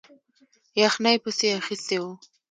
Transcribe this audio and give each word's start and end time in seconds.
یخنۍ 0.81 1.15
پسې 1.23 1.47
اخیستی 1.59 1.97
وو. 2.01 2.11